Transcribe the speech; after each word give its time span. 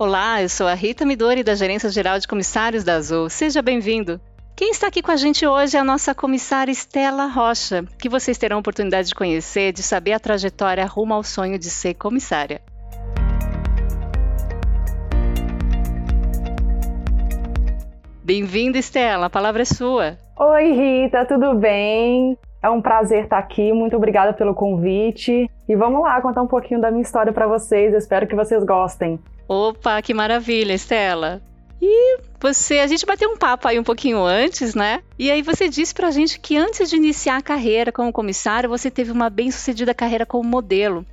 Olá, 0.00 0.40
eu 0.40 0.48
sou 0.48 0.66
a 0.66 0.72
Rita 0.72 1.04
Midori, 1.04 1.44
da 1.44 1.54
Gerência 1.54 1.90
Geral 1.90 2.18
de 2.18 2.26
Comissários 2.26 2.82
da 2.82 2.94
Azul. 2.94 3.28
Seja 3.28 3.60
bem-vindo. 3.60 4.18
Quem 4.56 4.70
está 4.70 4.86
aqui 4.86 5.02
com 5.02 5.10
a 5.10 5.16
gente 5.16 5.46
hoje 5.46 5.76
é 5.76 5.80
a 5.80 5.84
nossa 5.84 6.14
comissária 6.14 6.72
Estela 6.72 7.26
Rocha, 7.26 7.84
que 7.98 8.08
vocês 8.08 8.38
terão 8.38 8.56
a 8.56 8.60
oportunidade 8.60 9.08
de 9.08 9.14
conhecer, 9.14 9.74
de 9.74 9.82
saber 9.82 10.14
a 10.14 10.18
trajetória 10.18 10.86
rumo 10.86 11.12
ao 11.12 11.22
sonho 11.22 11.58
de 11.58 11.68
ser 11.68 11.92
comissária. 11.92 12.62
Bem-vinda, 18.24 18.78
Estela, 18.78 19.26
a 19.26 19.30
palavra 19.30 19.60
é 19.60 19.66
sua. 19.66 20.16
Oi, 20.38 20.72
Rita, 20.72 21.26
tudo 21.26 21.56
bem? 21.56 22.38
É 22.62 22.70
um 22.70 22.80
prazer 22.80 23.24
estar 23.24 23.36
aqui, 23.36 23.70
muito 23.70 23.96
obrigada 23.96 24.32
pelo 24.32 24.54
convite. 24.54 25.46
E 25.68 25.76
vamos 25.76 26.00
lá 26.00 26.18
contar 26.22 26.40
um 26.40 26.46
pouquinho 26.46 26.80
da 26.80 26.90
minha 26.90 27.02
história 27.02 27.34
para 27.34 27.46
vocês, 27.46 27.92
espero 27.92 28.26
que 28.26 28.34
vocês 28.34 28.64
gostem. 28.64 29.20
Opa, 29.52 30.00
que 30.00 30.14
maravilha, 30.14 30.72
Estela. 30.74 31.42
E 31.82 32.18
você, 32.38 32.78
a 32.78 32.86
gente 32.86 33.04
bateu 33.04 33.28
um 33.28 33.36
papo 33.36 33.66
aí 33.66 33.80
um 33.80 33.82
pouquinho 33.82 34.22
antes, 34.22 34.76
né? 34.76 35.02
E 35.18 35.28
aí 35.28 35.42
você 35.42 35.68
disse 35.68 35.92
pra 35.92 36.12
gente 36.12 36.38
que 36.38 36.56
antes 36.56 36.88
de 36.88 36.94
iniciar 36.94 37.38
a 37.38 37.42
carreira 37.42 37.90
como 37.90 38.12
comissário, 38.12 38.70
você 38.70 38.88
teve 38.92 39.10
uma 39.10 39.28
bem-sucedida 39.28 39.92
carreira 39.92 40.24
como 40.24 40.48
modelo. 40.48 41.04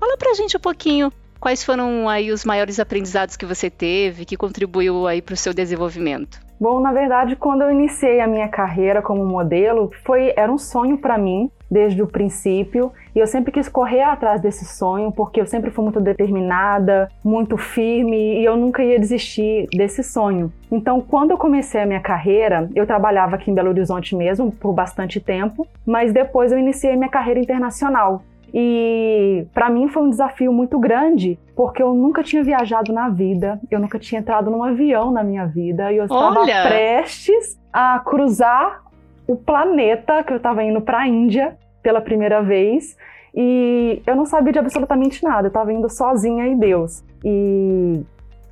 Fala 0.00 0.16
pra 0.16 0.34
gente 0.34 0.56
um 0.56 0.60
pouquinho 0.60 1.12
quais 1.38 1.62
foram 1.62 2.08
aí 2.08 2.32
os 2.32 2.44
maiores 2.44 2.80
aprendizados 2.80 3.36
que 3.36 3.46
você 3.46 3.70
teve, 3.70 4.24
que 4.24 4.36
contribuiu 4.36 5.06
aí 5.06 5.22
para 5.22 5.34
o 5.34 5.36
seu 5.36 5.54
desenvolvimento. 5.54 6.40
Bom, 6.64 6.80
na 6.80 6.94
verdade, 6.94 7.36
quando 7.36 7.60
eu 7.60 7.70
iniciei 7.70 8.22
a 8.22 8.26
minha 8.26 8.48
carreira 8.48 9.02
como 9.02 9.22
modelo, 9.22 9.90
foi 10.02 10.32
era 10.34 10.50
um 10.50 10.56
sonho 10.56 10.96
para 10.96 11.18
mim 11.18 11.50
desde 11.70 12.02
o 12.02 12.06
princípio 12.06 12.90
e 13.14 13.18
eu 13.18 13.26
sempre 13.26 13.52
quis 13.52 13.68
correr 13.68 14.00
atrás 14.00 14.40
desse 14.40 14.64
sonho 14.64 15.12
porque 15.12 15.42
eu 15.42 15.46
sempre 15.46 15.70
fui 15.70 15.84
muito 15.84 16.00
determinada, 16.00 17.10
muito 17.22 17.58
firme 17.58 18.40
e 18.40 18.42
eu 18.46 18.56
nunca 18.56 18.82
ia 18.82 18.98
desistir 18.98 19.66
desse 19.76 20.02
sonho. 20.02 20.50
Então, 20.72 21.02
quando 21.02 21.32
eu 21.32 21.36
comecei 21.36 21.82
a 21.82 21.86
minha 21.86 22.00
carreira, 22.00 22.70
eu 22.74 22.86
trabalhava 22.86 23.36
aqui 23.36 23.50
em 23.50 23.54
Belo 23.54 23.68
Horizonte 23.68 24.16
mesmo 24.16 24.50
por 24.50 24.72
bastante 24.72 25.20
tempo, 25.20 25.66
mas 25.84 26.14
depois 26.14 26.50
eu 26.50 26.58
iniciei 26.58 26.96
minha 26.96 27.10
carreira 27.10 27.40
internacional. 27.40 28.22
E 28.56 29.48
para 29.52 29.68
mim 29.68 29.88
foi 29.88 30.04
um 30.04 30.10
desafio 30.10 30.52
muito 30.52 30.78
grande, 30.78 31.36
porque 31.56 31.82
eu 31.82 31.92
nunca 31.92 32.22
tinha 32.22 32.44
viajado 32.44 32.92
na 32.92 33.08
vida, 33.08 33.60
eu 33.68 33.80
nunca 33.80 33.98
tinha 33.98 34.20
entrado 34.20 34.48
num 34.48 34.62
avião 34.62 35.10
na 35.10 35.24
minha 35.24 35.44
vida, 35.44 35.92
e 35.92 35.96
eu 35.96 36.04
estava 36.04 36.38
Olha. 36.38 36.62
prestes 36.62 37.60
a 37.72 37.98
cruzar 37.98 38.84
o 39.26 39.34
planeta, 39.34 40.22
que 40.22 40.32
eu 40.32 40.36
estava 40.36 40.62
indo 40.62 40.80
para 40.80 41.00
a 41.00 41.08
Índia 41.08 41.58
pela 41.82 42.00
primeira 42.00 42.42
vez, 42.42 42.96
e 43.34 44.00
eu 44.06 44.14
não 44.14 44.24
sabia 44.24 44.52
de 44.52 44.60
absolutamente 44.60 45.24
nada, 45.24 45.46
eu 45.46 45.48
estava 45.48 45.72
indo 45.72 45.88
sozinha 45.90 46.46
e 46.46 46.54
Deus. 46.54 47.02
E 47.24 48.04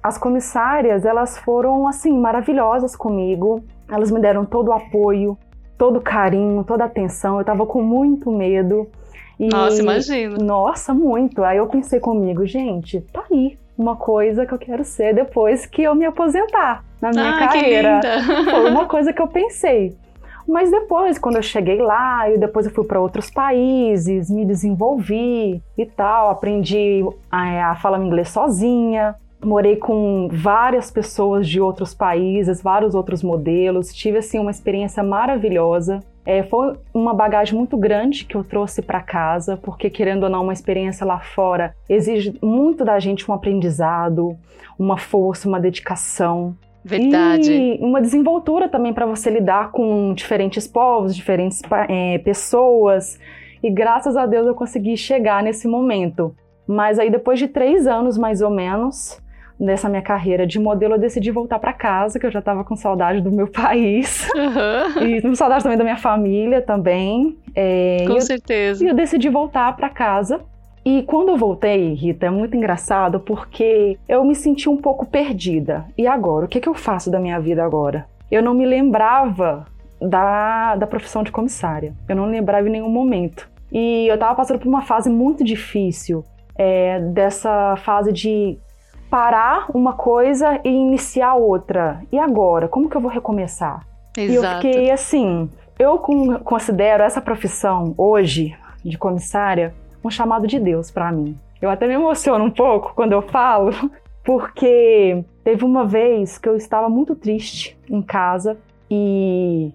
as 0.03 0.19
comissárias, 0.19 1.05
elas 1.05 1.39
foram 1.39 1.86
assim 1.86 2.19
maravilhosas 2.19 2.97
comigo. 2.97 3.62
Elas 3.89 4.11
me 4.11 4.20
deram 4.20 4.45
todo 4.45 4.69
o 4.69 4.73
apoio, 4.73 5.39
todo 5.78 5.98
o 5.98 6.00
carinho, 6.00 6.64
toda 6.64 6.83
a 6.83 6.86
atenção. 6.89 7.36
Eu 7.36 7.42
estava 7.42 7.64
com 7.64 7.80
muito 7.80 8.33
medo. 8.33 8.89
E, 9.39 9.48
nossa, 9.48 9.83
imagino. 9.83 10.37
Nossa, 10.39 10.95
muito. 10.95 11.43
Aí 11.43 11.59
eu 11.59 11.67
pensei 11.67 12.01
comigo, 12.01 12.47
gente, 12.47 13.01
tá 13.13 13.25
aí 13.31 13.59
uma 13.77 13.97
coisa 13.97 14.47
que 14.47 14.53
eu 14.53 14.59
quero 14.59 14.85
ser 14.85 15.15
depois 15.15 15.67
que 15.67 15.83
eu 15.83 15.95
me 15.95 16.05
aposentar 16.05 16.85
na 17.01 17.11
minha 17.11 17.31
ah, 17.31 17.39
carreira. 17.39 18.01
Que 18.01 18.09
linda. 18.09 18.51
Foi 18.51 18.71
uma 18.71 18.87
coisa 18.87 19.13
que 19.13 19.21
eu 19.21 19.29
pensei. 19.29 19.97
Mas 20.47 20.71
depois, 20.71 21.19
quando 21.19 21.37
eu 21.37 21.42
cheguei 21.42 21.81
lá, 21.81 22.29
e 22.31 22.37
depois 22.37 22.67
eu 22.67 22.73
fui 22.73 22.85
para 22.85 23.01
outros 23.01 23.31
países, 23.31 24.29
me 24.29 24.45
desenvolvi 24.45 25.63
e 25.79 25.87
tal, 25.87 26.31
aprendi 26.31 27.05
a, 27.31 27.71
a 27.71 27.75
falar 27.77 28.03
inglês 28.05 28.29
sozinha, 28.29 29.15
morei 29.45 29.77
com 29.77 30.29
várias 30.33 30.91
pessoas 30.91 31.48
de 31.48 31.61
outros 31.61 31.95
países, 31.95 32.63
vários 32.63 32.95
outros 32.95 33.23
modelos, 33.23 33.92
tive 33.92 34.19
assim 34.19 34.39
uma 34.39 34.51
experiência 34.51 35.03
maravilhosa. 35.03 36.01
É, 36.25 36.43
foi 36.45 36.77
uma 36.95 37.13
bagagem 37.13 37.55
muito 37.57 37.77
grande 37.77 38.25
que 38.25 38.37
eu 38.37 38.45
trouxe 38.45 38.81
para 38.81 39.01
casa, 39.01 39.57
porque 39.57 39.91
querendo 39.91 40.25
ou 40.25 40.31
não, 40.31 40.45
uma 40.45 40.53
experiência 40.53 41.05
lá 41.05 41.19
fora 41.19 41.75
exige 41.89 42.39
muito 42.41 42.85
da 42.85 42.99
gente 43.01 43.29
um 43.29 43.35
aprendizado, 43.35 44.37
uma 44.79 44.97
força, 44.97 45.49
uma 45.49 45.59
dedicação. 45.59 46.57
Verdade. 46.85 47.53
E 47.53 47.79
uma 47.81 48.01
desenvoltura 48.01 48.69
também 48.69 48.93
para 48.93 49.07
você 49.07 49.31
lidar 49.31 49.71
com 49.71 50.13
diferentes 50.15 50.67
povos, 50.67 51.15
diferentes 51.15 51.61
é, 51.89 52.19
pessoas. 52.19 53.19
E 53.63 53.71
graças 53.71 54.17
a 54.17 54.27
Deus 54.27 54.47
eu 54.47 54.55
consegui 54.55 54.97
chegar 54.97 55.43
nesse 55.43 55.69
momento. 55.69 56.35
Mas 56.67 56.99
aí 56.99 57.11
depois 57.11 57.39
de 57.39 57.49
três 57.49 57.87
anos 57.87 58.19
mais 58.19 58.43
ou 58.43 58.51
menos, 58.51 59.22
nessa 59.62 59.89
minha 59.89 60.02
carreira 60.02 60.45
de 60.45 60.58
modelo, 60.58 60.95
eu 60.95 60.98
decidi 60.98 61.30
voltar 61.30 61.61
para 61.61 61.73
casa, 61.73 62.18
que 62.18 62.27
eu 62.27 62.30
já 62.33 62.40
estava 62.40 62.64
com 62.64 62.74
saudade 62.74 63.20
do 63.20 63.30
meu 63.30 63.46
país. 63.52 64.28
Uhum. 64.34 65.06
E 65.06 65.23
com 65.23 65.34
saudade 65.36 65.62
também 65.62 65.78
da 65.78 65.84
minha 65.84 65.96
família 65.96 66.61
também. 66.61 67.39
É, 67.55 68.05
com 68.06 68.14
e 68.14 68.17
eu, 68.17 68.20
certeza. 68.20 68.84
E 68.84 68.89
eu 68.89 68.95
decidi 68.95 69.28
voltar 69.28 69.74
para 69.77 69.89
casa. 69.89 70.40
E 70.84 71.05
quando 71.05 71.28
eu 71.28 71.36
voltei, 71.36 71.95
Rita, 71.95 72.27
é 72.27 72.30
muito 72.30 72.56
engraçado 72.56 73.20
porque 73.20 73.96
eu 74.08 74.24
me 74.24 74.34
senti 74.34 74.68
um 74.68 74.77
pouco 74.77 75.06
perdida. 75.06 75.86
E 75.96 76.08
agora? 76.08 76.46
O 76.46 76.48
que, 76.48 76.61
que 76.61 76.68
eu 76.68 76.74
faço 76.74 77.08
da 77.08 77.20
minha 77.20 77.39
vida 77.39 77.64
agora? 77.64 78.06
Eu 78.29 78.42
não 78.42 78.52
me 78.52 78.67
lembrava 78.67 79.64
da, 80.00 80.74
da 80.74 80.86
profissão 80.89 81.23
de 81.23 81.30
comissária. 81.30 81.94
Eu 82.08 82.17
não 82.17 82.27
lembrava 82.27 82.67
em 82.67 82.73
nenhum 82.73 82.89
momento. 82.89 83.48
E 83.70 84.08
eu 84.08 84.14
estava 84.14 84.34
passando 84.34 84.58
por 84.58 84.68
uma 84.68 84.83
fase 84.83 85.08
muito 85.08 85.44
difícil, 85.44 86.24
é, 86.56 86.98
dessa 86.98 87.77
fase 87.77 88.12
de 88.12 88.58
parar 89.12 89.67
uma 89.74 89.92
coisa 89.92 90.58
e 90.64 90.70
iniciar 90.70 91.34
outra. 91.34 92.02
E 92.11 92.18
agora? 92.18 92.67
Como 92.67 92.89
que 92.89 92.96
eu 92.96 93.00
vou 93.02 93.11
recomeçar? 93.11 93.86
Exato. 94.17 94.33
E 94.33 94.34
eu 94.34 94.42
fiquei 94.73 94.90
assim. 94.90 95.50
Eu 95.78 95.98
considero 95.98 97.02
essa 97.02 97.20
profissão 97.20 97.92
hoje 97.98 98.56
de 98.83 98.96
comissária 98.96 99.74
um 100.02 100.08
chamado 100.08 100.46
de 100.46 100.58
Deus 100.58 100.90
para 100.90 101.12
mim. 101.12 101.39
Eu 101.61 101.68
até 101.68 101.86
me 101.86 101.92
emociono 101.92 102.42
um 102.42 102.50
pouco 102.50 102.95
quando 102.95 103.12
eu 103.12 103.20
falo, 103.20 103.70
porque 104.24 105.23
teve 105.44 105.62
uma 105.62 105.84
vez 105.84 106.39
que 106.39 106.48
eu 106.48 106.56
estava 106.56 106.89
muito 106.89 107.14
triste 107.14 107.79
em 107.90 108.00
casa 108.00 108.56
e 108.90 109.73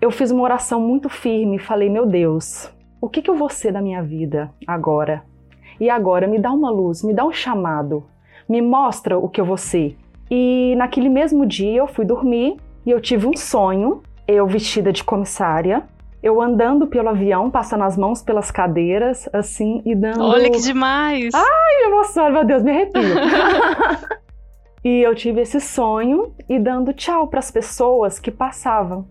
eu 0.00 0.12
fiz 0.12 0.30
uma 0.30 0.44
oração 0.44 0.80
muito 0.80 1.08
firme 1.08 1.56
e 1.56 1.58
falei: 1.58 1.90
Meu 1.90 2.06
Deus, 2.06 2.72
o 3.00 3.08
que, 3.08 3.22
que 3.22 3.28
eu 3.28 3.34
vou 3.34 3.50
ser 3.50 3.72
da 3.72 3.82
minha 3.82 4.04
vida 4.04 4.52
agora? 4.68 5.24
E 5.80 5.90
agora 5.90 6.28
me 6.28 6.38
dá 6.38 6.52
uma 6.52 6.70
luz, 6.70 7.02
me 7.02 7.12
dá 7.12 7.24
um 7.24 7.32
chamado 7.32 8.04
me 8.52 8.60
mostra 8.60 9.18
o 9.18 9.30
que 9.30 9.40
eu 9.40 9.46
vou 9.46 9.56
ser. 9.56 9.96
E 10.30 10.74
naquele 10.76 11.08
mesmo 11.08 11.46
dia 11.46 11.78
eu 11.78 11.86
fui 11.86 12.04
dormir 12.04 12.58
e 12.84 12.90
eu 12.90 13.00
tive 13.00 13.26
um 13.26 13.34
sonho, 13.34 14.02
eu 14.28 14.46
vestida 14.46 14.92
de 14.92 15.02
comissária, 15.02 15.84
eu 16.22 16.40
andando 16.40 16.86
pelo 16.86 17.08
avião, 17.08 17.50
passando 17.50 17.84
as 17.84 17.96
mãos 17.96 18.22
pelas 18.22 18.50
cadeiras, 18.50 19.26
assim, 19.32 19.80
e 19.86 19.94
dando. 19.94 20.22
Olha 20.22 20.50
que 20.50 20.60
demais! 20.60 21.32
Ai, 21.34 21.84
emoção, 21.86 22.30
meu 22.30 22.44
Deus, 22.44 22.62
me 22.62 22.70
arrepio. 22.70 23.02
e 24.84 25.02
eu 25.02 25.14
tive 25.14 25.40
esse 25.40 25.58
sonho 25.58 26.34
e 26.46 26.58
dando 26.58 26.92
tchau 26.92 27.26
para 27.28 27.38
as 27.38 27.50
pessoas 27.50 28.18
que 28.18 28.30
passavam. 28.30 29.06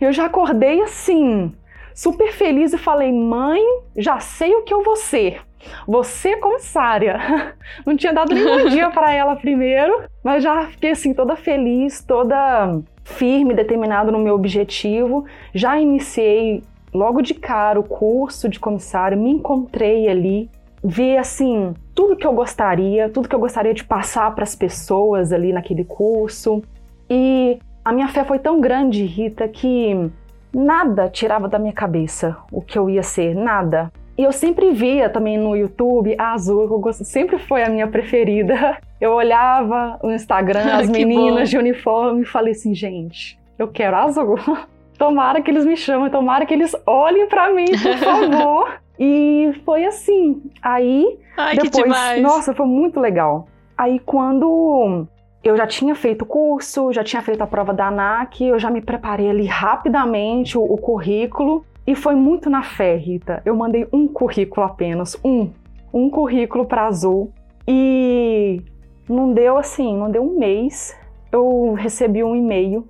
Eu 0.00 0.12
já 0.12 0.26
acordei 0.26 0.82
assim, 0.82 1.54
super 1.94 2.32
feliz 2.32 2.72
e 2.72 2.78
falei: 2.78 3.12
mãe, 3.12 3.62
já 3.96 4.18
sei 4.18 4.54
o 4.56 4.62
que 4.62 4.74
eu 4.74 4.82
vou 4.82 4.96
ser. 4.96 5.47
Você 5.86 6.36
comissária. 6.36 7.54
Não 7.84 7.96
tinha 7.96 8.12
dado 8.12 8.34
nenhum 8.34 8.68
dia 8.68 8.90
para 8.90 9.12
ela 9.12 9.36
primeiro, 9.36 10.04
mas 10.22 10.42
já 10.42 10.62
fiquei 10.66 10.90
assim 10.90 11.12
toda 11.12 11.36
feliz, 11.36 12.02
toda 12.02 12.80
firme, 13.04 13.54
determinada 13.54 14.12
no 14.12 14.18
meu 14.18 14.34
objetivo. 14.34 15.24
Já 15.54 15.78
iniciei 15.78 16.62
logo 16.92 17.22
de 17.22 17.34
cara 17.34 17.78
o 17.78 17.84
curso 17.84 18.48
de 18.48 18.58
comissário, 18.58 19.18
me 19.18 19.30
encontrei 19.30 20.08
ali, 20.08 20.50
vi 20.82 21.16
assim 21.16 21.74
tudo 21.94 22.16
que 22.16 22.26
eu 22.26 22.32
gostaria, 22.32 23.08
tudo 23.08 23.28
que 23.28 23.34
eu 23.34 23.40
gostaria 23.40 23.74
de 23.74 23.84
passar 23.84 24.34
para 24.34 24.44
as 24.44 24.54
pessoas 24.54 25.32
ali 25.32 25.52
naquele 25.52 25.84
curso. 25.84 26.62
E 27.10 27.58
a 27.84 27.92
minha 27.92 28.08
fé 28.08 28.24
foi 28.24 28.38
tão 28.38 28.60
grande, 28.60 29.04
Rita, 29.04 29.48
que 29.48 30.10
nada 30.54 31.08
tirava 31.08 31.48
da 31.48 31.58
minha 31.58 31.72
cabeça 31.72 32.36
o 32.52 32.60
que 32.60 32.78
eu 32.78 32.88
ia 32.88 33.02
ser, 33.02 33.34
nada. 33.34 33.90
E 34.18 34.24
eu 34.24 34.32
sempre 34.32 34.72
via 34.72 35.08
também 35.08 35.38
no 35.38 35.54
YouTube 35.54 36.16
a 36.18 36.32
Azul, 36.32 36.82
que 36.82 36.92
sempre 37.04 37.38
foi 37.38 37.62
a 37.62 37.70
minha 37.70 37.86
preferida. 37.86 38.76
Eu 39.00 39.12
olhava 39.12 39.96
o 40.02 40.10
Instagram, 40.10 40.74
as 40.74 40.90
meninas 40.90 41.48
de 41.48 41.56
uniforme 41.56 42.22
e 42.22 42.24
falei 42.24 42.50
assim, 42.50 42.74
gente, 42.74 43.38
eu 43.56 43.68
quero 43.68 43.96
azul. 43.96 44.36
Tomara 44.98 45.40
que 45.40 45.48
eles 45.48 45.64
me 45.64 45.76
chamem, 45.76 46.10
tomara 46.10 46.44
que 46.44 46.52
eles 46.52 46.74
olhem 46.84 47.28
para 47.28 47.52
mim, 47.52 47.66
por 47.66 47.96
favor. 47.98 48.80
e 48.98 49.52
foi 49.64 49.84
assim. 49.84 50.42
Aí, 50.60 51.16
Ai, 51.36 51.56
depois, 51.56 52.20
nossa, 52.20 52.52
foi 52.52 52.66
muito 52.66 52.98
legal. 52.98 53.46
Aí 53.76 54.00
quando 54.00 55.06
eu 55.44 55.56
já 55.56 55.68
tinha 55.68 55.94
feito 55.94 56.22
o 56.22 56.26
curso, 56.26 56.92
já 56.92 57.04
tinha 57.04 57.22
feito 57.22 57.40
a 57.40 57.46
prova 57.46 57.72
da 57.72 57.86
ANAC, 57.86 58.42
eu 58.42 58.58
já 58.58 58.68
me 58.68 58.80
preparei 58.80 59.30
ali 59.30 59.46
rapidamente 59.46 60.58
o, 60.58 60.62
o 60.64 60.76
currículo 60.76 61.64
e 61.88 61.94
foi 61.94 62.14
muito 62.14 62.50
na 62.50 62.62
fé, 62.62 62.96
Rita. 62.96 63.40
Eu 63.46 63.56
mandei 63.56 63.88
um 63.90 64.06
currículo 64.06 64.66
apenas, 64.66 65.18
um, 65.24 65.50
um 65.90 66.10
currículo 66.10 66.66
para 66.66 66.86
Azul 66.86 67.32
e 67.66 68.60
não 69.08 69.32
deu 69.32 69.56
assim, 69.56 69.96
não 69.96 70.10
deu 70.10 70.22
um 70.22 70.38
mês, 70.38 70.94
eu 71.32 71.72
recebi 71.72 72.22
um 72.22 72.36
e-mail 72.36 72.86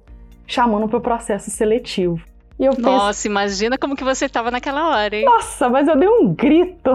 chamando 0.48 0.88
para 0.88 0.98
o 0.98 1.00
processo 1.00 1.48
seletivo. 1.48 2.20
E 2.58 2.64
eu 2.64 2.72
Nossa, 2.76 3.28
imagina 3.28 3.78
como 3.78 3.94
que 3.94 4.02
você 4.02 4.24
estava 4.24 4.50
naquela 4.50 4.88
hora, 4.88 5.14
hein? 5.14 5.24
Nossa, 5.24 5.68
mas 5.68 5.86
eu 5.86 5.96
dei 5.96 6.08
um 6.08 6.34
grito 6.34 6.92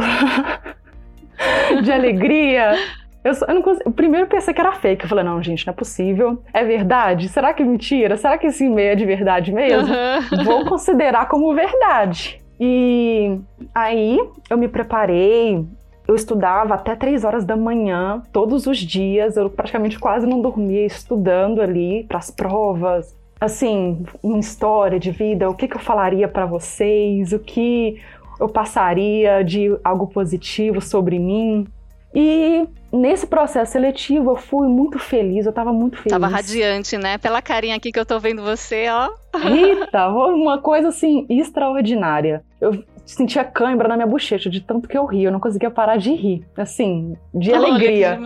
de 1.81 1.89
alegria. 1.89 2.75
Eu, 3.23 3.33
eu 3.47 3.55
não 3.55 3.61
consigo, 3.61 3.91
primeiro 3.91 4.27
pensei 4.27 4.53
que 4.53 4.59
era 4.59 4.73
fake. 4.73 5.05
Eu 5.05 5.09
falei, 5.09 5.23
não, 5.23 5.41
gente, 5.41 5.65
não 5.65 5.71
é 5.71 5.75
possível. 5.75 6.43
É 6.53 6.63
verdade? 6.63 7.29
Será 7.29 7.53
que 7.53 7.63
é 7.63 7.65
mentira? 7.65 8.17
Será 8.17 8.37
que 8.37 8.47
esse 8.47 8.65
e-mail 8.65 8.91
é 8.91 8.95
de 8.95 9.05
verdade 9.05 9.51
mesmo? 9.51 9.93
Uhum. 9.93 10.43
Vou 10.43 10.65
considerar 10.65 11.27
como 11.27 11.53
verdade. 11.53 12.41
E 12.59 13.39
aí 13.73 14.19
eu 14.49 14.57
me 14.57 14.67
preparei, 14.67 15.65
eu 16.07 16.15
estudava 16.15 16.73
até 16.73 16.95
três 16.95 17.23
horas 17.23 17.45
da 17.45 17.55
manhã, 17.55 18.21
todos 18.31 18.67
os 18.67 18.77
dias. 18.77 19.37
Eu 19.37 19.49
praticamente 19.49 19.97
quase 19.97 20.27
não 20.27 20.41
dormia 20.41 20.85
estudando 20.85 21.61
ali 21.61 22.03
para 22.07 22.17
as 22.17 22.29
provas. 22.29 23.15
Assim, 23.39 24.05
uma 24.21 24.39
história 24.39 24.99
de 24.99 25.11
vida, 25.11 25.49
o 25.49 25.55
que, 25.55 25.67
que 25.67 25.75
eu 25.75 25.81
falaria 25.81 26.27
para 26.27 26.45
vocês, 26.45 27.33
o 27.33 27.39
que 27.39 28.01
eu 28.39 28.47
passaria 28.47 29.43
de 29.43 29.77
algo 29.83 30.07
positivo 30.07 30.81
sobre 30.81 31.19
mim. 31.19 31.67
E 32.15 32.67
nesse 32.91 33.25
processo 33.25 33.71
seletivo 33.71 34.31
eu 34.31 34.35
fui 34.35 34.67
muito 34.67 34.99
feliz, 34.99 35.45
eu 35.45 35.53
tava 35.53 35.73
muito 35.73 35.97
feliz. 35.97 36.11
Tava 36.11 36.27
radiante, 36.27 36.97
né? 36.97 37.17
Pela 37.17 37.41
carinha 37.41 37.75
aqui 37.75 37.91
que 37.91 37.99
eu 37.99 38.05
tô 38.05 38.19
vendo 38.19 38.43
você, 38.43 38.85
ó. 38.89 39.09
Rita, 39.35 40.09
uma 40.09 40.59
coisa 40.59 40.89
assim 40.89 41.25
extraordinária. 41.27 42.43
Eu 42.61 42.83
sentia 43.03 43.43
cãibra 43.43 43.87
na 43.87 43.95
minha 43.95 44.07
bochecha 44.07 44.49
de 44.49 44.61
tanto 44.61 44.87
que 44.87 44.97
eu 44.97 45.05
ria, 45.05 45.27
eu 45.27 45.31
não 45.31 45.39
conseguia 45.39 45.71
parar 45.71 45.97
de 45.97 46.13
rir, 46.13 46.45
assim, 46.55 47.17
de 47.33 47.51
Olha, 47.51 47.67
alegria. 47.67 48.19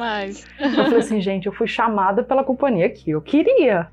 Eu 0.59 0.83
falei 0.83 0.99
assim, 0.99 1.21
gente, 1.21 1.47
eu 1.47 1.53
fui 1.53 1.67
chamada 1.67 2.21
pela 2.21 2.43
companhia 2.43 2.89
que 2.89 3.11
eu 3.11 3.21
queria. 3.21 3.87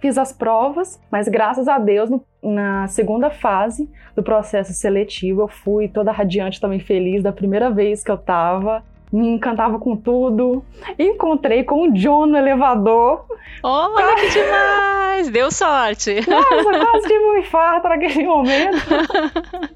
Fiz 0.00 0.16
as 0.18 0.32
provas, 0.32 1.00
mas 1.10 1.28
graças 1.28 1.68
a 1.68 1.78
Deus, 1.78 2.08
no, 2.10 2.24
na 2.42 2.86
segunda 2.88 3.30
fase 3.30 3.88
do 4.16 4.22
processo 4.22 4.72
seletivo, 4.72 5.42
eu 5.42 5.48
fui 5.48 5.88
toda 5.88 6.10
radiante, 6.10 6.60
também 6.60 6.80
feliz 6.80 7.22
da 7.22 7.32
primeira 7.32 7.70
vez 7.70 8.02
que 8.02 8.10
eu 8.10 8.16
tava 8.18 8.82
me 9.12 9.28
encantava 9.28 9.78
com 9.78 9.96
tudo. 9.96 10.64
Encontrei 10.98 11.64
com 11.64 11.88
o 11.88 11.92
John 11.92 12.26
no 12.26 12.36
elevador. 12.36 13.24
Olha 13.62 14.16
que 14.16 14.30
demais! 14.30 15.30
Deu 15.30 15.50
sorte! 15.50 16.14
Nossa, 16.28 16.86
quase 16.90 17.08
tive 17.08 17.24
um 17.24 17.36
infarto 17.38 17.88
naquele 17.88 18.26
momento. 18.26 18.78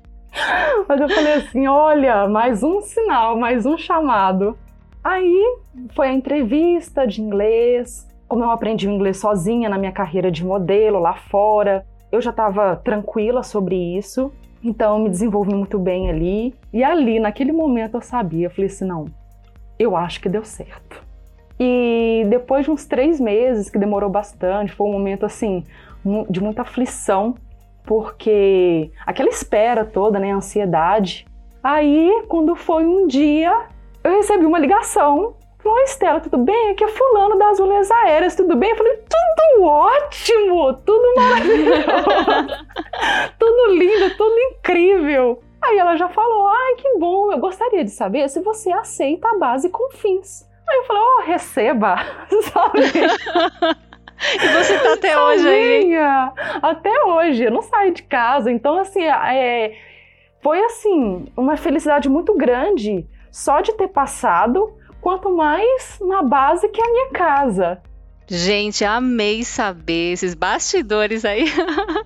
Mas 0.88 1.00
eu 1.00 1.08
falei 1.08 1.32
assim: 1.34 1.66
olha, 1.66 2.28
mais 2.28 2.62
um 2.62 2.81
sinal, 2.81 3.36
mais 3.36 3.66
um 3.66 3.76
chamado. 3.76 4.56
Aí 5.02 5.58
foi 5.94 6.08
a 6.08 6.12
entrevista 6.12 7.06
de 7.06 7.20
inglês. 7.20 8.08
Como 8.26 8.42
eu 8.42 8.50
aprendi 8.50 8.88
o 8.88 8.90
inglês 8.90 9.19
sozinha 9.19 9.69
na 9.69 9.78
minha 9.78 9.92
carreira 9.92 10.30
de 10.30 10.44
modelo 10.44 10.98
lá 10.98 11.14
fora, 11.14 11.84
eu 12.10 12.20
já 12.20 12.30
estava 12.30 12.76
tranquila 12.76 13.42
sobre 13.42 13.76
isso. 13.76 14.32
Então 14.62 14.96
eu 14.96 15.04
me 15.04 15.10
desenvolvi 15.10 15.54
muito 15.54 15.78
bem 15.78 16.08
ali. 16.08 16.54
E 16.72 16.82
ali, 16.82 17.20
naquele 17.20 17.52
momento, 17.52 17.98
eu 17.98 18.00
sabia, 18.00 18.46
eu 18.46 18.50
falei 18.50 18.66
assim: 18.66 18.87
não, 18.87 19.06
eu 19.79 19.97
acho 19.97 20.21
que 20.21 20.29
deu 20.29 20.44
certo. 20.44 21.03
E 21.59 22.25
depois 22.29 22.65
de 22.65 22.71
uns 22.71 22.85
três 22.85 23.21
meses, 23.21 23.71
que 23.71 23.79
demorou 23.79 24.11
bastante, 24.11 24.73
foi 24.73 24.87
um 24.87 24.93
momento 24.93 25.25
assim 25.25 25.65
de 26.29 26.41
muita 26.41 26.62
aflição, 26.62 27.35
porque 27.85 28.91
aquela 29.06 29.29
espera 29.29 29.85
toda, 29.85 30.19
né, 30.19 30.32
ansiedade. 30.32 31.26
Aí, 31.62 32.25
quando 32.29 32.55
foi 32.55 32.85
um 32.85 33.06
dia, 33.06 33.67
eu 34.03 34.17
recebi 34.17 34.44
uma 34.44 34.59
ligação. 34.59 35.37
Falou, 35.62 35.79
Estela, 35.81 36.21
tudo 36.21 36.37
bem? 36.38 36.71
Aqui 36.71 36.85
é 36.85 36.88
fulano 36.88 37.38
das 37.38 37.59
Ulhas 37.59 37.91
Aéreas, 37.91 38.37
tudo 38.37 38.55
bem? 38.55 38.71
Eu 38.71 38.76
falei, 38.76 38.97
tudo 38.99 39.65
ótimo, 39.65 40.75
tudo 40.85 41.15
maravilhoso, 41.17 41.85
tudo 43.38 43.75
lindo, 43.75 44.15
tudo 44.17 44.38
incrível. 44.38 45.41
Aí 45.64 45.78
ela 45.78 45.96
já 45.96 46.08
falou: 46.08 46.46
ai, 46.46 46.75
que 46.76 46.99
bom, 46.99 47.32
eu 47.32 47.38
gostaria 47.38 47.84
de 47.84 47.90
saber 47.90 48.28
se 48.28 48.40
você 48.40 48.70
aceita 48.72 49.28
a 49.28 49.38
base 49.38 49.69
com 49.70 49.90
fins. 49.90 50.49
Aí 50.69 50.78
eu 50.78 50.84
falei: 50.84 51.02
ó, 51.02 51.06
oh, 51.06 51.22
receba, 51.26 51.96
sabe? 52.52 53.84
E 54.16 54.49
você 54.49 54.78
tá 54.78 54.94
até 54.94 55.20
hoje 55.20 55.49
aí? 55.49 55.94
Até 56.62 57.05
hoje, 57.05 57.44
eu 57.44 57.50
não 57.50 57.61
saio 57.61 57.93
de 57.93 58.05
casa. 58.05 58.50
Então, 58.50 58.78
assim, 58.78 59.02
é, 59.02 59.76
foi 60.40 60.62
assim, 60.64 61.26
uma 61.37 61.56
felicidade 61.56 62.08
muito 62.08 62.34
grande 62.34 63.06
só 63.31 63.61
de 63.61 63.72
ter 63.72 63.88
passado, 63.88 64.72
quanto 65.00 65.34
mais 65.34 65.99
na 66.00 66.22
base 66.22 66.69
que 66.69 66.81
é 66.81 66.84
a 66.84 66.90
minha 66.90 67.11
casa. 67.11 67.82
Gente, 68.26 68.84
amei 68.84 69.44
saber 69.44 70.12
esses 70.12 70.34
bastidores 70.34 71.25
aí. 71.25 71.44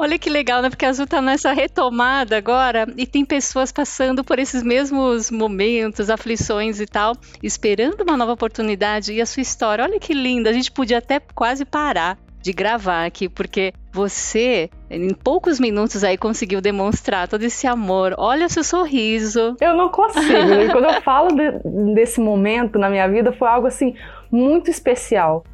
Olha 0.00 0.18
que 0.18 0.30
legal, 0.30 0.62
né? 0.62 0.70
Porque 0.70 0.86
a 0.86 0.88
Azul 0.88 1.06
tá 1.06 1.20
nessa 1.20 1.52
retomada 1.52 2.34
agora 2.34 2.86
e 2.96 3.06
tem 3.06 3.22
pessoas 3.22 3.70
passando 3.70 4.24
por 4.24 4.38
esses 4.38 4.62
mesmos 4.62 5.30
momentos, 5.30 6.08
aflições 6.08 6.80
e 6.80 6.86
tal, 6.86 7.12
esperando 7.42 8.00
uma 8.00 8.16
nova 8.16 8.32
oportunidade 8.32 9.12
e 9.12 9.20
a 9.20 9.26
sua 9.26 9.42
história. 9.42 9.84
Olha 9.84 10.00
que 10.00 10.14
linda. 10.14 10.48
A 10.48 10.54
gente 10.54 10.72
podia 10.72 10.96
até 10.96 11.20
quase 11.20 11.66
parar 11.66 12.16
de 12.40 12.50
gravar 12.50 13.04
aqui, 13.04 13.28
porque 13.28 13.74
você, 13.92 14.70
em 14.88 15.12
poucos 15.12 15.60
minutos 15.60 16.02
aí, 16.02 16.16
conseguiu 16.16 16.62
demonstrar 16.62 17.28
todo 17.28 17.42
esse 17.42 17.66
amor. 17.66 18.14
Olha 18.16 18.48
seu 18.48 18.64
sorriso. 18.64 19.54
Eu 19.60 19.76
não 19.76 19.90
consigo. 19.90 20.24
Quando 20.72 20.86
eu 20.86 21.02
falo 21.02 21.28
de, 21.34 21.94
desse 21.94 22.22
momento 22.22 22.78
na 22.78 22.88
minha 22.88 23.06
vida, 23.06 23.32
foi 23.32 23.48
algo 23.48 23.66
assim 23.66 23.94
muito 24.32 24.70
especial. 24.70 25.44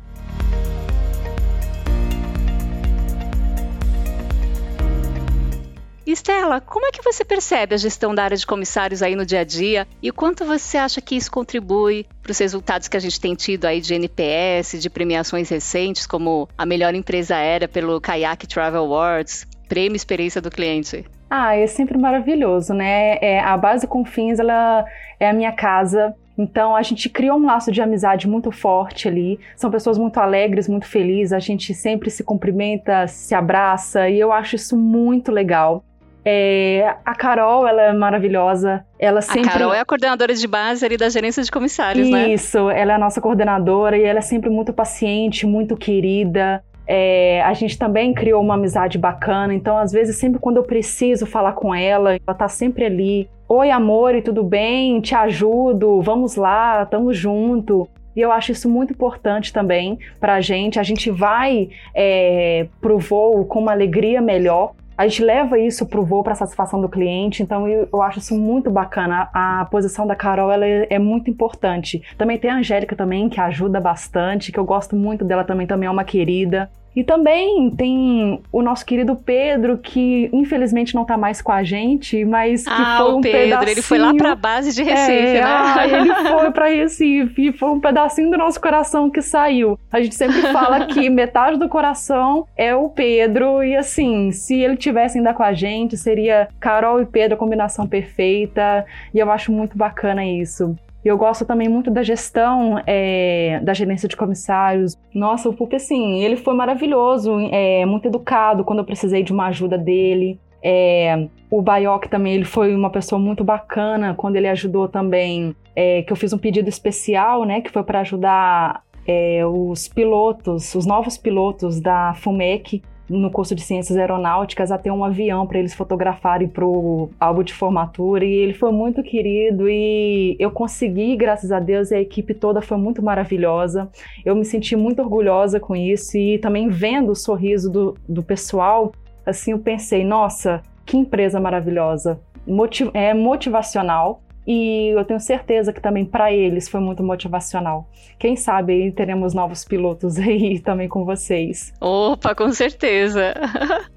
Estela, 6.13 6.61
como 6.61 6.87
é 6.87 6.93
que 6.93 7.03
você 7.03 7.25
percebe 7.25 7.75
a 7.75 7.79
gestão 7.79 8.15
da 8.15 8.23
área 8.23 8.37
de 8.37 8.47
comissários 8.47 9.03
aí 9.03 9.17
no 9.17 9.27
dia 9.27 9.41
a 9.41 9.45
dia 9.45 9.89
e 10.01 10.09
o 10.09 10.15
quanto 10.15 10.45
você 10.45 10.79
acha 10.79 11.01
que 11.01 11.17
isso 11.17 11.31
contribui 11.31 12.07
para 12.23 12.31
os 12.31 12.39
resultados 12.39 12.87
que 12.87 12.97
a 12.97 13.01
gente 13.01 13.21
tem 13.21 13.35
tido 13.35 13.65
aí 13.65 13.81
de 13.81 13.93
NPS, 13.93 14.81
de 14.81 14.89
premiações 14.89 15.49
recentes, 15.49 16.07
como 16.07 16.49
a 16.57 16.65
melhor 16.65 16.95
empresa 16.95 17.35
aérea 17.35 17.67
pelo 17.67 18.01
Kayak 18.01 18.47
Travel 18.47 18.83
Awards, 18.83 19.47
prêmio 19.69 19.97
experiência 19.97 20.41
do 20.41 20.51
cliente? 20.51 21.05
Ah, 21.29 21.57
é 21.57 21.67
sempre 21.67 21.99
maravilhoso, 21.99 22.73
né? 22.73 23.19
É, 23.21 23.41
a 23.41 23.57
base 23.57 23.87
Confins, 23.87 24.39
ela 24.39 24.85
é 25.19 25.29
a 25.29 25.33
minha 25.33 25.51
casa, 25.51 26.15
então 26.39 26.77
a 26.77 26.83
gente 26.83 27.09
criou 27.09 27.39
um 27.39 27.47
laço 27.47 27.73
de 27.73 27.81
amizade 27.81 28.29
muito 28.29 28.53
forte 28.53 29.09
ali. 29.09 29.41
São 29.57 29.71
pessoas 29.71 29.99
muito 29.99 30.19
alegres, 30.19 30.69
muito 30.69 30.87
felizes. 30.87 31.33
A 31.33 31.39
gente 31.39 31.73
sempre 31.75 32.11
se 32.11 32.23
cumprimenta, 32.23 33.09
se 33.09 33.35
abraça 33.35 34.09
e 34.09 34.21
eu 34.21 34.33
acho 34.33 34.55
isso 34.55 34.77
muito 34.77 35.33
legal. 35.33 35.83
É, 36.29 36.97
a 37.05 37.15
Carol, 37.15 37.69
ela 37.69 37.83
é 37.83 37.93
maravilhosa. 37.93 38.85
Ela 38.99 39.21
sempre... 39.21 39.49
A 39.49 39.53
Carol 39.53 39.73
é 39.73 39.79
a 39.79 39.85
coordenadora 39.85 40.35
de 40.35 40.49
base 40.49 40.85
ali 40.85 40.97
da 40.97 41.09
gerência 41.09 41.41
de 41.41 41.51
comissários, 41.53 42.09
Isso, 42.09 42.17
né? 42.17 42.29
Isso, 42.31 42.71
ela 42.71 42.91
é 42.91 42.95
a 42.97 42.99
nossa 42.99 43.21
coordenadora 43.21 43.97
e 43.97 44.03
ela 44.03 44.19
é 44.19 44.23
sempre 44.23 44.51
muito 44.51 44.73
paciente, 44.73 45.47
muito 45.47 45.77
querida. 45.77 46.65
É, 46.85 47.43
a 47.43 47.53
gente 47.55 47.79
também 47.79 48.13
criou 48.13 48.43
uma 48.43 48.55
amizade 48.55 48.99
bacana, 48.99 49.55
então 49.55 49.79
às 49.79 49.93
vezes 49.93 50.17
sempre 50.17 50.41
quando 50.41 50.57
eu 50.57 50.65
preciso 50.65 51.27
falar 51.27 51.53
com 51.53 51.73
ela, 51.73 52.15
ela 52.15 52.37
tá 52.37 52.49
sempre 52.49 52.85
ali. 52.85 53.31
Oi, 53.49 53.71
amor, 53.71 54.17
e 54.17 54.23
tudo 54.23 54.43
bem? 54.43 55.01
Te 55.01 55.15
ajudo, 55.15 56.03
vamos 56.03 56.35
lá, 56.35 56.85
tamo 56.87 57.15
junto. 57.15 57.89
E 58.17 58.21
eu 58.21 58.33
acho 58.33 58.51
isso 58.51 58.69
muito 58.69 58.93
importante 58.93 59.53
também 59.53 59.97
para 60.19 60.35
a 60.35 60.41
gente. 60.41 60.81
A 60.81 60.83
gente 60.83 61.09
vai 61.09 61.69
é, 61.95 62.67
pro 62.81 62.99
voo 62.99 63.45
com 63.45 63.61
uma 63.61 63.73
alegria 63.73 64.21
melhor, 64.21 64.73
a 64.97 65.07
gente 65.07 65.23
leva 65.23 65.59
isso 65.59 65.87
para 65.87 66.01
o 66.01 66.05
voo 66.05 66.23
para 66.23 66.35
satisfação 66.35 66.81
do 66.81 66.89
cliente, 66.89 67.43
então 67.43 67.69
eu, 67.69 67.89
eu, 67.93 68.03
acho 68.03 68.19
isso 68.19 68.35
muito 68.35 68.71
bacana. 68.71 69.29
A, 69.33 69.61
a 69.61 69.65
posição 69.67 70.07
da 70.07 70.17
Carol 70.17 70.51
ela 70.51 70.67
é, 70.67 70.87
é, 70.89 70.99
muito 70.99 71.31
importante. 71.31 72.03
Também 72.17 72.39
tem 72.39 72.51
a 72.51 72.57
Angélica 72.57 72.97
também, 72.97 73.29
que 73.29 73.41
ajuda 73.41 73.79
bastante, 73.81 74.51
que 74.51 74.59
eu 74.59 74.65
gosto 74.65 74.97
muito 74.97 75.25
dela 75.25 75.45
também, 75.45 75.67
também 75.67 75.87
é 75.87 75.91
uma 75.91 76.05
querida. 76.05 76.71
E 76.97 77.05
também 77.05 77.71
tem 77.71 78.41
o 78.51 78.63
nosso 78.63 78.87
querido 78.87 79.15
Pedro, 79.15 79.77
que 79.77 80.31
infelizmente 80.33 80.95
não 80.95 81.05
tá 81.05 81.19
mais 81.19 81.43
com 81.43 81.53
a 81.53 81.63
gente, 81.63 82.25
mas 82.25 82.65
que 82.65 82.71
ah, 82.71 82.97
foi 82.97 83.13
um 83.13 83.19
o 83.19 83.21
Pedro, 83.21 83.39
pedacinho... 83.39 83.71
ele 83.71 83.83
foi 83.83 83.99
lá 83.99 84.15
pra 84.15 84.35
base 84.35 84.75
de 84.75 84.83
Recife, 84.83 85.13
é, 85.13 85.35
né? 85.35 85.43
Ah, 85.45 85.85
ele 85.87 86.15
foi 86.15 86.51
pra 86.53 86.69
Recife, 86.69 87.53
foi 87.53 87.69
um 87.69 87.81
pedacinho 87.81 88.31
do 88.31 88.39
nosso 88.39 88.59
coração 88.59 89.11
que 89.11 89.21
saiu. 89.21 89.79
A 89.93 90.01
gente 90.01 90.15
sempre 90.15 90.41
fala 90.41 90.87
que 90.87 91.11
metade 91.11 91.59
do 91.59 91.69
coração 91.69 92.47
é 92.57 92.75
o 92.75 92.89
Pedro, 92.89 93.63
e 93.63 93.77
assim, 93.77 94.33
se 94.33 94.59
ele 94.59 94.79
tivesse 94.79 95.19
ainda 95.19 95.35
com 95.35 95.43
a 95.43 95.53
gente, 95.53 95.99
seria 95.99 96.49
Carol 96.59 97.03
e 97.03 97.05
Pedro 97.05 97.35
a 97.35 97.39
combinação 97.39 97.87
perfeita, 97.87 98.87
e 99.13 99.19
eu 99.19 99.31
acho 99.31 99.53
muito 99.53 99.77
bacana 99.77 100.25
isso. 100.25 100.75
E 101.07 101.09
eu 101.09 101.17
gosto 101.17 101.45
também 101.45 101.69
muito 101.69 101.89
da 101.89 102.03
gestão 102.03 102.83
é, 102.85 103.61
da 103.63 103.73
gerência 103.73 104.09
de 104.09 104.17
comissários. 104.17 104.99
Nossa, 105.15 105.49
o 105.49 105.55
Pupi, 105.55 105.77
assim, 105.77 106.19
ele 106.21 106.35
foi 106.35 106.53
maravilhoso, 106.53 107.39
é, 107.53 107.87
muito 107.87 108.09
educado 108.09 108.65
quando 108.65 108.81
eu 108.81 108.85
precisei 108.85 109.23
de 109.23 109.33
uma 109.33 109.47
ajuda 109.47 109.79
dele. 109.79 110.37
É, 110.61 111.29
o 111.49 111.63
Baioc 111.63 112.09
também, 112.09 112.35
ele 112.35 112.45
foi 112.45 112.75
uma 112.75 112.91
pessoa 112.91 113.21
muito 113.21 113.45
bacana 113.45 114.15
quando 114.17 114.35
ele 114.35 114.49
ajudou 114.49 114.89
também, 114.89 115.55
é, 115.77 116.03
que 116.03 116.13
eu 116.13 116.17
fiz 116.17 116.33
um 116.33 116.39
pedido 116.39 116.69
especial, 116.69 117.45
né, 117.45 117.61
que 117.61 117.71
foi 117.71 117.85
para 117.85 118.01
ajudar 118.01 118.83
é, 119.07 119.47
os 119.47 119.87
pilotos, 119.87 120.75
os 120.75 120.87
novos 120.87 121.17
pilotos 121.17 121.81
da 121.81 122.15
FUMEC, 122.15 122.83
no 123.09 123.31
curso 123.31 123.55
de 123.55 123.63
Ciências 123.63 123.97
Aeronáuticas 123.97 124.71
a 124.71 124.79
ter 124.79 124.91
um 124.91 125.05
avião 125.05 125.47
para 125.47 125.59
eles 125.59 125.75
fotografarem 125.75 126.49
para 126.49 126.65
o 126.65 127.11
álbum 127.21 127.43
de 127.43 127.55
formatura 127.55 128.25
e 128.25 128.33
ele 128.33 128.53
foi 128.53 128.73
muito 128.73 129.03
querido 129.03 129.69
e 129.69 130.37
eu 130.39 130.51
consegui, 130.51 131.17
graças 131.17 131.53
a 131.53 131.61
Deus, 131.61 131.91
e 131.91 131.95
a 131.95 132.01
equipe 132.01 132.35
toda 132.35 132.61
foi 132.61 132.77
muito 132.77 133.03
maravilhosa. 133.03 133.89
Eu 134.25 134.35
me 134.35 134.45
senti 134.45 134.75
muito 134.77 135.01
orgulhosa 135.01 135.61
com 135.61 135.77
isso 135.77 136.17
e 136.17 136.39
também 136.39 136.69
vendo 136.69 137.13
o 137.13 137.17
sorriso 137.17 137.71
do, 137.71 137.97
do 138.09 138.23
pessoal, 138.23 138.93
assim, 139.25 139.53
eu 139.53 139.59
pensei, 139.59 140.05
nossa, 140.05 140.63
que 140.85 140.97
empresa 140.97 141.41
maravilhosa, 141.41 142.21
Motiv 142.47 142.91
é 142.95 143.13
motivacional 143.13 144.23
e 144.47 144.89
eu 144.97 145.05
tenho 145.05 145.19
certeza 145.19 145.73
que 145.73 145.81
também 145.81 146.05
para 146.05 146.33
eles 146.33 146.69
foi 146.69 146.81
muito 146.81 147.03
motivacional. 147.03 147.89
Quem 148.19 148.37
sabe 148.37 148.73
aí 148.73 148.93
teremos 148.93 149.35
novos 149.35 149.65
pilotos 149.65 150.19
aí 150.21 150.61
também 150.61 150.89
com 150.89 151.05
vocês. 151.05 151.75
Opa, 151.81 152.35
com 152.35 152.53
certeza. 152.53 153.35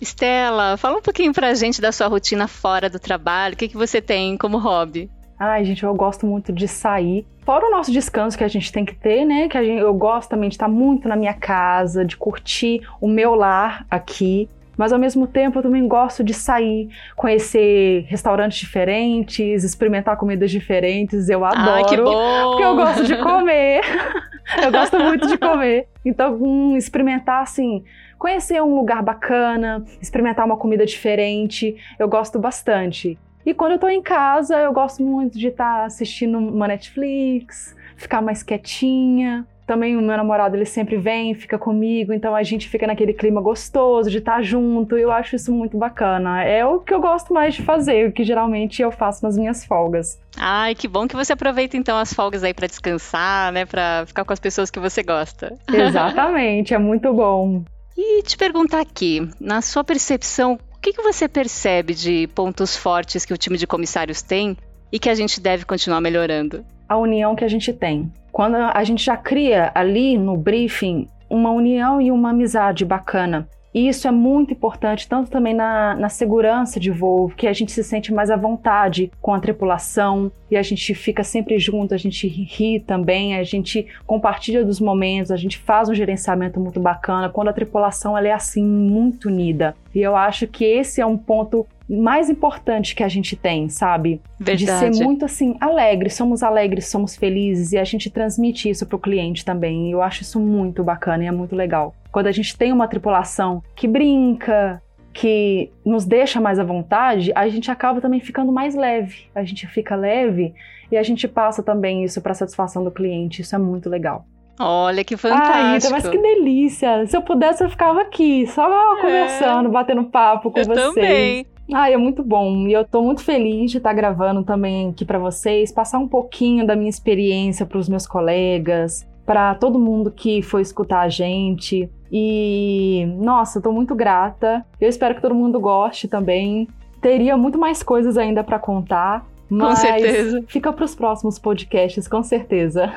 Estela, 0.00 0.76
fala 0.76 0.98
um 0.98 1.02
pouquinho 1.02 1.32
pra 1.32 1.54
gente 1.54 1.80
da 1.80 1.92
sua 1.92 2.08
rotina 2.08 2.48
fora 2.48 2.90
do 2.90 2.98
trabalho. 2.98 3.54
O 3.54 3.56
que, 3.56 3.68
que 3.68 3.76
você 3.76 4.02
tem 4.02 4.36
como 4.36 4.58
hobby? 4.58 5.08
Ai, 5.38 5.64
gente, 5.64 5.84
eu 5.84 5.94
gosto 5.94 6.26
muito 6.26 6.52
de 6.52 6.66
sair. 6.66 7.24
Fora 7.44 7.66
o 7.66 7.70
nosso 7.70 7.92
descanso 7.92 8.36
que 8.36 8.44
a 8.44 8.48
gente 8.48 8.72
tem 8.72 8.84
que 8.84 8.94
ter, 8.94 9.24
né? 9.24 9.48
Que 9.48 9.56
a 9.56 9.62
gente, 9.62 9.80
eu 9.80 9.94
gosto 9.94 10.30
também 10.30 10.48
de 10.48 10.56
estar 10.56 10.68
muito 10.68 11.08
na 11.08 11.16
minha 11.16 11.34
casa, 11.34 12.04
de 12.04 12.16
curtir 12.16 12.80
o 13.00 13.08
meu 13.08 13.34
lar 13.34 13.86
aqui 13.88 14.48
mas 14.76 14.92
ao 14.92 14.98
mesmo 14.98 15.26
tempo 15.26 15.58
eu 15.58 15.62
também 15.62 15.86
gosto 15.86 16.24
de 16.24 16.32
sair, 16.32 16.88
conhecer 17.16 18.04
restaurantes 18.08 18.58
diferentes, 18.58 19.64
experimentar 19.64 20.16
comidas 20.16 20.50
diferentes. 20.50 21.28
Eu 21.28 21.44
adoro. 21.44 21.70
Ai, 21.70 21.84
que 21.84 21.96
bom! 21.96 22.50
Porque 22.50 22.64
eu 22.64 22.76
gosto 22.76 23.04
de 23.04 23.16
comer. 23.16 23.82
eu 24.62 24.72
gosto 24.72 24.98
muito 24.98 25.26
de 25.26 25.38
comer. 25.38 25.88
Então, 26.04 26.34
um, 26.34 26.76
experimentar 26.76 27.42
assim, 27.42 27.84
conhecer 28.18 28.62
um 28.62 28.74
lugar 28.74 29.02
bacana, 29.02 29.84
experimentar 30.00 30.44
uma 30.46 30.56
comida 30.56 30.86
diferente, 30.86 31.76
eu 31.98 32.08
gosto 32.08 32.38
bastante. 32.38 33.18
E 33.44 33.52
quando 33.52 33.72
eu 33.72 33.78
tô 33.78 33.88
em 33.88 34.00
casa, 34.00 34.58
eu 34.58 34.72
gosto 34.72 35.02
muito 35.02 35.36
de 35.36 35.48
estar 35.48 35.80
tá 35.80 35.84
assistindo 35.84 36.38
uma 36.38 36.68
Netflix, 36.68 37.76
ficar 37.96 38.22
mais 38.22 38.42
quietinha, 38.42 39.46
também 39.66 39.96
o 39.96 40.02
meu 40.02 40.16
namorado, 40.16 40.56
ele 40.56 40.64
sempre 40.64 40.96
vem, 40.96 41.34
fica 41.34 41.58
comigo, 41.58 42.12
então 42.12 42.34
a 42.34 42.42
gente 42.42 42.68
fica 42.68 42.86
naquele 42.86 43.12
clima 43.12 43.40
gostoso 43.40 44.10
de 44.10 44.18
estar 44.18 44.42
junto, 44.42 44.98
e 44.98 45.02
eu 45.02 45.12
acho 45.12 45.36
isso 45.36 45.52
muito 45.52 45.76
bacana. 45.78 46.42
É 46.42 46.64
o 46.64 46.80
que 46.80 46.92
eu 46.92 47.00
gosto 47.00 47.32
mais 47.32 47.54
de 47.54 47.62
fazer, 47.62 48.08
o 48.08 48.12
que 48.12 48.24
geralmente 48.24 48.82
eu 48.82 48.90
faço 48.90 49.24
nas 49.24 49.36
minhas 49.36 49.64
folgas. 49.64 50.20
Ai, 50.36 50.74
que 50.74 50.88
bom 50.88 51.06
que 51.06 51.16
você 51.16 51.32
aproveita 51.32 51.76
então 51.76 51.96
as 51.96 52.12
folgas 52.12 52.42
aí 52.42 52.52
para 52.52 52.66
descansar, 52.66 53.52
né, 53.52 53.64
para 53.64 54.04
ficar 54.06 54.24
com 54.24 54.32
as 54.32 54.40
pessoas 54.40 54.70
que 54.70 54.80
você 54.80 55.02
gosta. 55.02 55.54
Exatamente, 55.72 56.74
é 56.74 56.78
muito 56.78 57.12
bom. 57.12 57.62
E 57.96 58.22
te 58.22 58.36
perguntar 58.36 58.80
aqui, 58.80 59.28
na 59.38 59.60
sua 59.60 59.84
percepção, 59.84 60.58
o 60.74 60.80
que, 60.80 60.92
que 60.92 61.02
você 61.02 61.28
percebe 61.28 61.94
de 61.94 62.26
pontos 62.34 62.76
fortes 62.76 63.24
que 63.24 63.32
o 63.32 63.38
time 63.38 63.56
de 63.56 63.66
comissários 63.66 64.22
tem 64.22 64.56
e 64.90 64.98
que 64.98 65.08
a 65.08 65.14
gente 65.14 65.40
deve 65.40 65.64
continuar 65.64 66.00
melhorando? 66.00 66.64
A 66.88 66.96
união 66.96 67.36
que 67.36 67.44
a 67.44 67.48
gente 67.48 67.72
tem 67.72 68.10
quando 68.32 68.56
a 68.56 68.82
gente 68.82 69.04
já 69.04 69.16
cria 69.16 69.70
ali 69.74 70.16
no 70.16 70.36
briefing 70.36 71.06
uma 71.28 71.50
união 71.50 72.00
e 72.00 72.10
uma 72.10 72.30
amizade 72.30 72.84
bacana. 72.84 73.46
E 73.74 73.88
isso 73.88 74.06
é 74.06 74.10
muito 74.10 74.52
importante, 74.52 75.08
tanto 75.08 75.30
também 75.30 75.54
na, 75.54 75.94
na 75.94 76.08
segurança 76.08 76.78
de 76.78 76.90
voo, 76.90 77.30
que 77.30 77.46
a 77.46 77.52
gente 77.52 77.72
se 77.72 77.82
sente 77.82 78.12
mais 78.12 78.30
à 78.30 78.36
vontade 78.36 79.10
com 79.20 79.32
a 79.32 79.40
tripulação 79.40 80.30
e 80.50 80.56
a 80.56 80.62
gente 80.62 80.94
fica 80.94 81.24
sempre 81.24 81.58
junto, 81.58 81.94
a 81.94 81.96
gente 81.96 82.28
ri 82.28 82.80
também, 82.80 83.36
a 83.36 83.42
gente 83.42 83.86
compartilha 84.06 84.62
dos 84.62 84.78
momentos, 84.78 85.30
a 85.30 85.36
gente 85.36 85.56
faz 85.56 85.88
um 85.88 85.94
gerenciamento 85.94 86.60
muito 86.60 86.78
bacana 86.78 87.30
quando 87.30 87.48
a 87.48 87.52
tripulação 87.52 88.16
ela 88.16 88.28
é 88.28 88.32
assim 88.32 88.62
muito 88.62 89.28
unida. 89.28 89.74
E 89.94 90.00
eu 90.00 90.14
acho 90.14 90.46
que 90.46 90.64
esse 90.64 91.00
é 91.00 91.06
um 91.06 91.16
ponto 91.16 91.66
mais 91.88 92.30
importante 92.30 92.94
que 92.94 93.02
a 93.02 93.08
gente 93.08 93.36
tem, 93.36 93.68
sabe? 93.68 94.20
Verdade. 94.38 94.90
De 94.90 94.96
ser 94.96 95.04
muito 95.04 95.24
assim, 95.24 95.56
alegre, 95.60 96.10
somos 96.10 96.42
alegres, 96.42 96.88
somos 96.88 97.16
felizes 97.16 97.72
e 97.72 97.78
a 97.78 97.84
gente 97.84 98.10
transmite 98.10 98.68
isso 98.68 98.86
pro 98.86 98.98
cliente 98.98 99.44
também. 99.44 99.88
E 99.88 99.92
eu 99.92 100.02
acho 100.02 100.22
isso 100.22 100.40
muito 100.40 100.82
bacana 100.82 101.24
e 101.24 101.26
é 101.26 101.32
muito 101.32 101.54
legal. 101.54 101.94
Quando 102.12 102.26
a 102.26 102.32
gente 102.32 102.56
tem 102.56 102.72
uma 102.72 102.86
tripulação 102.86 103.62
que 103.74 103.88
brinca, 103.88 104.82
que 105.12 105.70
nos 105.84 106.04
deixa 106.04 106.40
mais 106.40 106.58
à 106.58 106.64
vontade, 106.64 107.32
a 107.34 107.48
gente 107.48 107.70
acaba 107.70 108.00
também 108.00 108.20
ficando 108.20 108.52
mais 108.52 108.74
leve. 108.74 109.26
A 109.34 109.42
gente 109.42 109.66
fica 109.66 109.96
leve 109.96 110.54
e 110.90 110.96
a 110.96 111.02
gente 111.02 111.26
passa 111.26 111.62
também 111.62 112.04
isso 112.04 112.20
para 112.20 112.34
satisfação 112.34 112.84
do 112.84 112.90
cliente. 112.90 113.42
Isso 113.42 113.54
é 113.54 113.58
muito 113.58 113.88
legal. 113.88 114.26
Olha 114.60 115.02
que 115.02 115.16
fantástico. 115.16 115.56
Ai, 115.56 115.78
Ita, 115.78 115.90
mas 115.90 116.08
que 116.08 116.18
delícia. 116.18 117.06
Se 117.06 117.16
eu 117.16 117.22
pudesse, 117.22 117.64
eu 117.64 117.70
ficava 117.70 118.02
aqui, 118.02 118.46
só 118.46 118.98
é. 118.98 119.00
conversando, 119.00 119.70
batendo 119.70 120.04
papo 120.04 120.50
com 120.50 120.58
eu 120.58 120.66
vocês. 120.66 120.94
Também. 120.94 121.46
Ah, 121.72 121.90
é 121.90 121.96
muito 121.96 122.22
bom. 122.22 122.66
E 122.68 122.72
eu 122.72 122.84
tô 122.84 123.02
muito 123.02 123.22
feliz 123.22 123.70
de 123.70 123.78
estar 123.78 123.92
gravando 123.94 124.42
também 124.42 124.90
aqui 124.90 125.04
para 125.04 125.18
vocês, 125.18 125.72
passar 125.72 125.98
um 125.98 126.08
pouquinho 126.08 126.66
da 126.66 126.76
minha 126.76 126.90
experiência 126.90 127.64
para 127.64 127.78
os 127.78 127.88
meus 127.88 128.06
colegas, 128.06 129.06
para 129.24 129.54
todo 129.54 129.78
mundo 129.78 130.10
que 130.10 130.42
foi 130.42 130.62
escutar 130.62 131.00
a 131.00 131.08
gente. 131.08 131.90
E 132.10 133.06
nossa, 133.18 133.60
tô 133.60 133.72
muito 133.72 133.94
grata. 133.94 134.64
Eu 134.80 134.88
espero 134.88 135.14
que 135.14 135.22
todo 135.22 135.34
mundo 135.34 135.58
goste 135.60 136.08
também. 136.08 136.68
Teria 137.00 137.36
muito 137.36 137.58
mais 137.58 137.82
coisas 137.82 138.16
ainda 138.16 138.44
para 138.44 138.58
contar, 138.58 139.26
mas 139.48 139.80
com 139.80 139.86
certeza. 139.86 140.44
fica 140.46 140.72
para 140.72 140.84
os 140.84 140.94
próximos 140.94 141.38
podcasts, 141.38 142.06
com 142.06 142.22
certeza. 142.22 142.92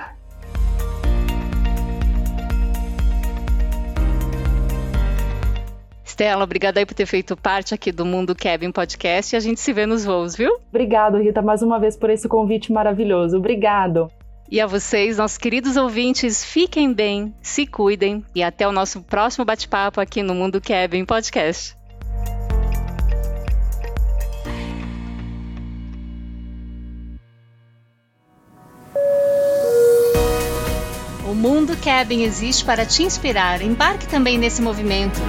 Stella, 6.15 6.45
obrigada 6.45 6.79
aí 6.79 6.85
por 6.85 6.93
ter 6.93 7.05
feito 7.05 7.35
parte 7.35 7.73
aqui 7.73 7.91
do 7.91 8.05
Mundo 8.05 8.33
Kevin 8.33 8.71
Podcast 8.71 9.35
e 9.35 9.37
a 9.37 9.39
gente 9.41 9.59
se 9.59 9.73
vê 9.73 9.85
nos 9.85 10.05
voos, 10.05 10.33
viu? 10.33 10.57
Obrigado, 10.69 11.17
Rita, 11.17 11.41
mais 11.41 11.61
uma 11.61 11.77
vez 11.77 11.97
por 11.97 12.09
esse 12.09 12.29
convite 12.29 12.71
maravilhoso. 12.71 13.37
Obrigado. 13.37 14.09
E 14.49 14.61
a 14.61 14.67
vocês, 14.67 15.17
nossos 15.17 15.37
queridos 15.37 15.75
ouvintes, 15.75 16.45
fiquem 16.45 16.93
bem, 16.93 17.33
se 17.41 17.65
cuidem 17.65 18.23
e 18.33 18.43
até 18.43 18.67
o 18.67 18.71
nosso 18.71 19.01
próximo 19.01 19.43
bate-papo 19.43 19.99
aqui 19.99 20.21
no 20.21 20.35
Mundo 20.35 20.61
Kevin 20.61 21.03
Podcast. 21.03 21.75
O 31.27 31.33
Mundo 31.33 31.75
Kevin 31.77 32.21
existe 32.21 32.63
para 32.63 32.85
te 32.85 33.03
inspirar. 33.03 33.61
Embarque 33.61 34.07
também 34.07 34.37
nesse 34.37 34.61
movimento 34.61 35.19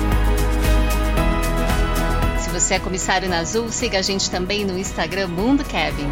você 2.59 2.73
é 2.73 2.79
comissário 2.79 3.29
na 3.29 3.41
Azul, 3.41 3.71
siga 3.71 3.99
a 3.99 4.03
gente 4.03 4.31
também 4.31 4.65
no 4.65 4.79
Instagram 4.79 5.29
Mundo 5.29 5.63
Cabin. 5.63 6.09